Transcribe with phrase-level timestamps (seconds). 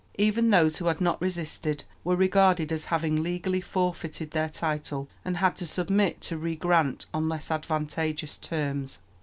[0.17, 5.37] Even those who had not resisted were regarded as having legally forfeited their title and
[5.37, 8.97] had to submit to a re grant on less advantageous terms.